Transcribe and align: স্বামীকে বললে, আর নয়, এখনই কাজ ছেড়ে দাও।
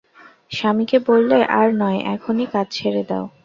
স্বামীকে 0.51 0.97
বললে, 1.09 1.37
আর 1.59 1.67
নয়, 1.81 1.99
এখনই 2.15 2.47
কাজ 2.53 2.67
ছেড়ে 2.71 3.03
দাও। 3.09 3.25